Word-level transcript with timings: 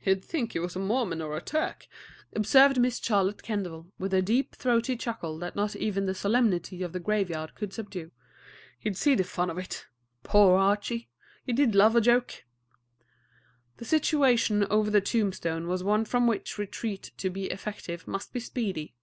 "He'd 0.00 0.22
think 0.22 0.52
he 0.52 0.58
was 0.58 0.76
a 0.76 0.78
Mormon 0.78 1.22
or 1.22 1.34
a 1.34 1.40
Turk," 1.40 1.86
observed 2.34 2.78
Miss 2.78 2.98
Charlotte 3.02 3.42
Kendall, 3.42 3.90
with 3.98 4.12
her 4.12 4.20
deep, 4.20 4.54
throaty 4.54 4.98
chuckle 4.98 5.38
that 5.38 5.56
not 5.56 5.74
even 5.74 6.04
the 6.04 6.14
solemnity 6.14 6.82
of 6.82 6.92
the 6.92 7.00
graveyard 7.00 7.54
could 7.54 7.72
subdue. 7.72 8.10
"He'd 8.78 8.98
see 8.98 9.14
the 9.14 9.24
fun 9.24 9.48
of 9.48 9.56
it. 9.56 9.86
Poor 10.24 10.58
Archie! 10.58 11.08
He 11.46 11.54
did 11.54 11.74
love 11.74 11.96
a 11.96 12.02
joke." 12.02 12.44
The 13.78 13.86
situation 13.86 14.66
over 14.68 14.90
the 14.90 15.00
tombstone 15.00 15.66
was 15.66 15.82
one 15.82 16.04
from 16.04 16.26
which 16.26 16.58
retreat 16.58 17.12
to 17.16 17.30
be 17.30 17.44
effective 17.46 18.06
must 18.06 18.34
be 18.34 18.40
speedy. 18.40 18.94